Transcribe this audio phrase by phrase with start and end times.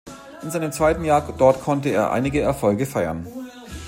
[0.41, 3.27] In seinem zweiten Jahr dort konnte er einige Erfolge feiern.